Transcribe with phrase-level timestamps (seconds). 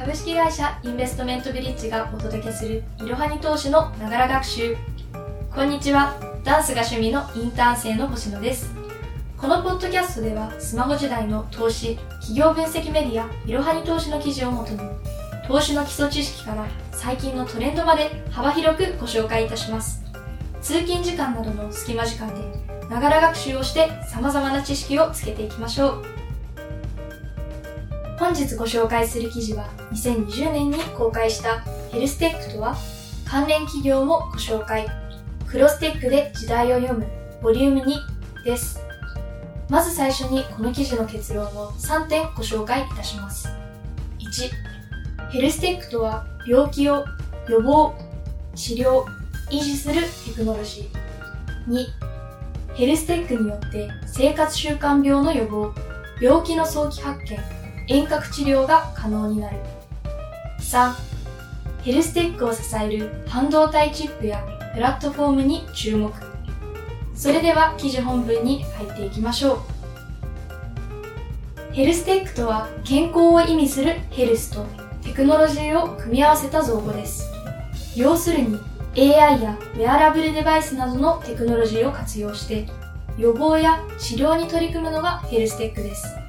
[0.00, 4.76] 株式会社インベストメントビリッジがお届けするいろはに投資のながら学習。
[5.54, 6.18] こんにちは。
[6.42, 8.74] ダンスが趣味のインターン生の星野です。
[9.36, 14.78] このポッドキャストではスマホ時代の投資企業分析メディアいろはに投資の記事をもとに
[15.46, 20.02] 投資の基礎知識から最近のトレンドまで幅広くご紹介いたします。
[20.62, 26.04] 通勤時間などの隙間時間でながら学習をして様々な知識をつけていきましょう。
[28.20, 32.76] 本日ご紹介する記事は2020年に公開したヘルステックとは
[33.24, 34.86] 関連企業もご紹介。
[35.48, 37.06] クロステックで時代を読む
[37.40, 38.84] ボリューム2です。
[39.70, 43.48] まず最初にこの記事の結論を3点ご紹介いたします。
[44.18, 47.06] 1ヘルステックとは病気を
[47.48, 47.94] 予防
[48.54, 49.04] 治療
[49.50, 51.72] 維持するテクノロジー。
[51.72, 55.72] 2ヘルステックによって生活習慣病の予防
[56.20, 57.59] 病気の早期発見。
[57.90, 59.56] 遠隔治療が可能になる。
[60.60, 60.92] 3.
[61.82, 66.12] ヘルステックを支える半導体チップやプラットフォームに注目。
[67.16, 69.58] それでは記事本文に入っていきましょう。
[71.72, 74.64] ヘルステックとは健康を意味するヘルスと
[75.02, 77.28] テクノロジーを組み合わせた造語です。
[77.96, 78.56] 要するに
[78.96, 82.68] AI やウェアラブルデバイスなどのテクノロジーを活用して
[83.18, 86.19] 予防や治療に取り組むのがヘルステックです。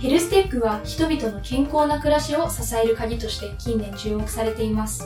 [0.00, 5.04] ヘルステックは人々の健康な暮らしを支える鍵として近年注目されています。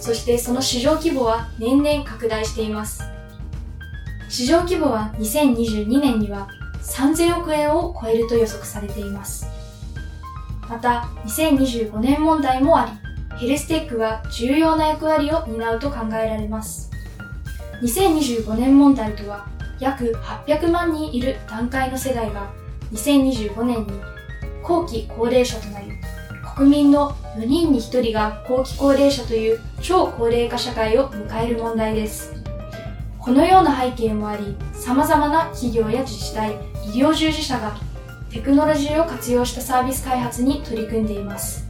[0.00, 3.02] そしてその市場規模は年々拡大しています。
[4.28, 6.48] 市場規模は2022年には
[6.82, 9.48] 3000億円を超えると予測されています。
[10.68, 12.86] また、2025年問題もあ
[13.32, 16.88] り、ヘルステックは重要な役割を担うと考えられます。
[17.82, 19.48] 2025年問題とは、
[19.80, 20.12] 約
[20.46, 22.48] 800万人いる段階の世代が
[22.92, 23.86] 2025年に
[24.62, 25.92] 後期高齢者となり、
[26.56, 32.42] 国民の4人に1人が後期高齢者という超高齢化社会を迎える問題です。
[33.18, 36.52] このような背景もあり、様々な企業や自治体、
[36.86, 37.76] 医療従事者が
[38.30, 41.68] テクノロジーを活用したサービス開発に取り組んでいます。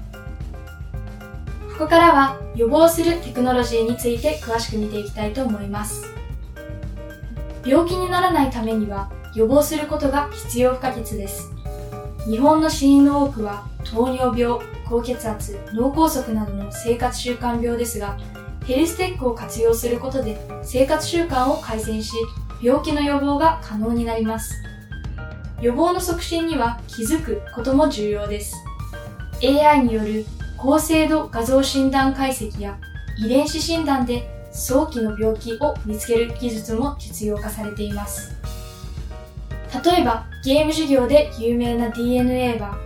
[1.73, 6.05] ここからは予防するテクノロジーについて詳しく見ていきたいと思います。
[7.65, 11.53] 病気にならないためには予防することが必要不可欠です。
[12.27, 14.59] 日本の死因の多くは糖尿病、
[14.89, 18.19] 高血圧、脳梗塞などの生活習慣病ですが、
[18.67, 22.13] ヘルステックを活用することで生活習慣を改善し、
[22.63, 24.55] 病気の予防が可能になります。
[25.61, 28.55] 予防の促進には気づくことも重要です。
[29.43, 30.25] AI による
[30.57, 32.79] 高精度画像診断解析や
[33.25, 38.38] 遺伝子診断で早期の病気を見つける技術も実用化されています。
[39.85, 42.79] 例えばゲーム事業で有名な DNA は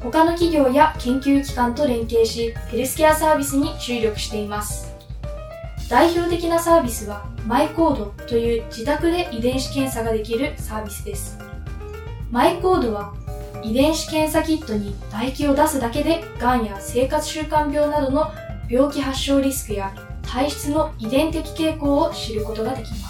[0.00, 4.90] 他の企業や研究機関と連携しヘルスケアサービスに注力しています。
[5.90, 11.38] 代表的なサービスはマイコードという自宅で遺伝子検査ができるサービスです。
[12.30, 13.12] マイコードは
[13.62, 18.30] 遺伝子検査キットに唾液を出すだけでがんや生活習慣病などの
[18.68, 19.92] 病気発症リスクや
[20.22, 23.09] 体質の遺伝的傾向を知ることができま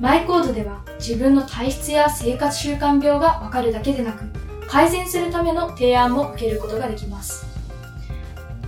[0.00, 4.24] マイコードでは自分の体質や生活習慣病がわかるだけでなく、
[4.66, 7.46] 改善するための提案も受けることができます。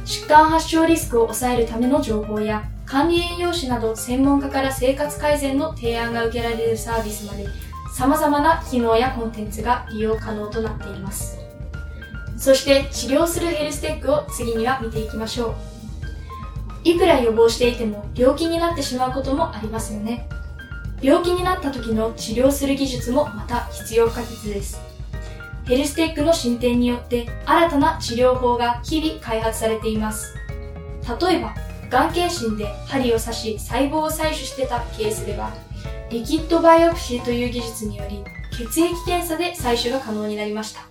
[0.05, 7.49] 疾患発症リスクを抑えるための情報や管理栄養士など専門家から生活改善の提案が受けられるサービスまで
[7.93, 11.39] 様々な機能やコンテンツが利用可能となっています。
[12.39, 15.55] そして治療するヘルステックを次には見ていきましょう。
[16.85, 20.29] いくら予防していても病気になってしまうこともありますよね。
[21.03, 24.81] 病気になった時の治療する技術もまた必要不可欠です。
[25.67, 30.35] ヘルステックの進展によって新たな治療法が日々開発されています。
[31.21, 31.55] 例えば、
[31.91, 35.53] がん検診で針を刺し細胞を採取してたケースでは、
[36.11, 38.23] リキッドバイオプシーという技術により
[38.57, 40.83] 血液検査で採取が可能になりました。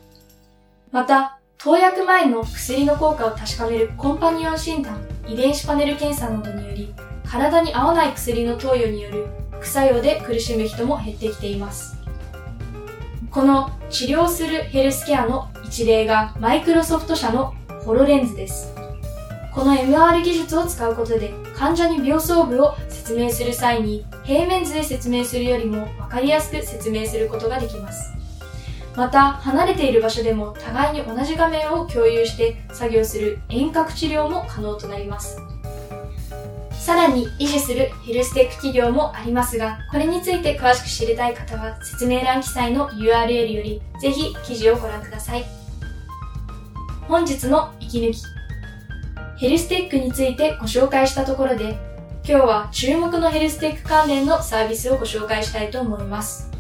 [0.92, 6.94] また、投薬前の薬の効果を確かめるコンパニオン診断、遺伝子パネル検査などにより、
[7.26, 9.28] 体に合わない薬の投与による
[9.66, 11.98] 副作用で苦しむ人も減ってきています。
[13.32, 17.54] この治療するヘルスケアの一例がマイクロソフト社の
[17.84, 18.74] ホロレンズです。
[19.54, 28.14] この MR 技術を使うことで患者に病巣部を説明する際に平面図で説明するよりも分かりやすく説明することができます。
[28.96, 35.38] また、離れている場所でも互いに同じ画面を共有して作業する遠隔治療も可能となります。
[36.86, 45.44] さらに維持するヘルステック企業もありますが、これについて詳しく知りたい方は説明欄記載の URL よりぜひ記事をご覧ください。
[47.08, 48.22] 本日の息抜き。
[49.38, 51.76] ヘルステックについてご紹介したところで、
[52.24, 56.52] 今日は注目のヘルステック関連のサービスをご紹介したいと思います。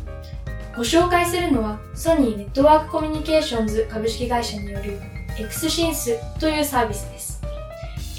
[0.76, 5.00] ご紹介するのは、ソニーネットワークコミュニケーションズ株式会社による
[5.38, 7.44] エクスシンスというサービスです。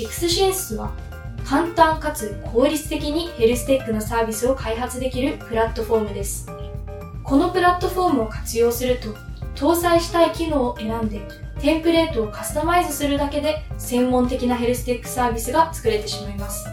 [0.01, 0.93] エクスシンスは
[1.45, 6.49] 簡単かつ効率的にヘルステックのサービスを開発できるプラットフォームです。
[7.23, 9.09] このプラットフォームを活用すると、
[9.55, 11.21] 搭載したい機能を選んで、
[11.61, 16.67] テンプレートをカスタマイズするだけで専門的なヘルステックサービスが作れてしまいます。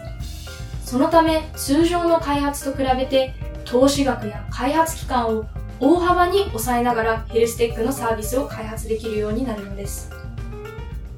[0.84, 3.34] そのため、通常の開発と比べて、
[3.64, 5.46] 投資額や開発期間を
[5.80, 10.10] 大幅に抑えながらヘルステックのサービスを開発できるようになるのです。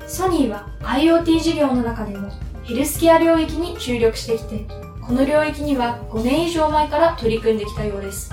[0.06, 2.31] ソニーは IoT 事業の中でも
[2.67, 4.67] ヘルスケア領域に注力してきて、
[5.01, 8.33] この領域には5年以上前から取り組んできたようです。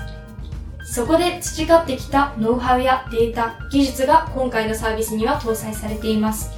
[0.84, 6.50] そこで培ってきたノウハウやデータ、技術が今回のサービスには搭載されています。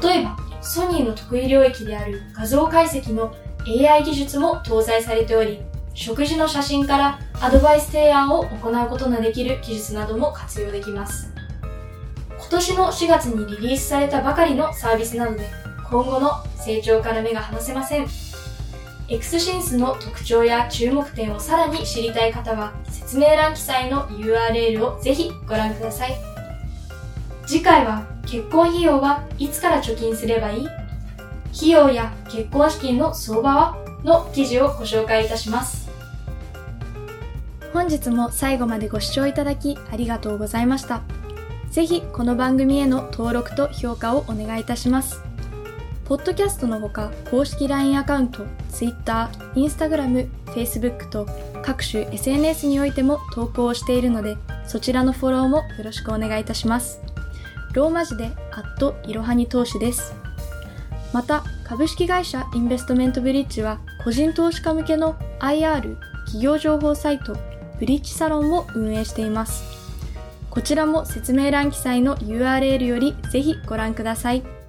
[0.00, 3.34] 例えば、ソニーの得意領域である画像解析の
[3.66, 5.62] AI 技術も搭載されており、
[5.92, 11.32] 食事の写真からアドバイス提案を行うことのできる技術なども活用できます。
[12.38, 15.44] 今年の4月にリリースされたばかりのサービスなので、
[15.90, 18.06] 今後の成長から目が離せません。
[19.08, 26.14] エクスシンスの特徴や注目点をさらに知りたい方は説明欄記載の URL をぜひご覧ください。
[27.44, 30.68] 次回は結婚費用はいつから貯金すればいい？
[31.52, 35.90] 費用や結婚資金の相場はの記事をご紹介いたします。
[37.72, 41.02] 本日も最後までご視聴いただきありがとうございました。
[41.70, 45.29] ぜひこの番組への登録と評価をお願いいたします。
[46.10, 51.24] ポッドキャストのほか、公式 LINE アカウント、Twitter、Instagram、Facebook と
[51.62, 54.36] 各種 SNS においても投稿をしているので、
[54.66, 57.00] そちらのフォローもよろしくお願いいたします。
[57.74, 60.12] ローマ字で、アットいろはに投資です。
[61.12, 67.36] また、株式会社インベストメントブリッジは、個人投資家向けの IR、企業情報サイト、
[67.78, 69.62] ブリッジサロンを運営しています。
[70.50, 74.59] こちらも説明欄記載の URL よりぜひご覧ください。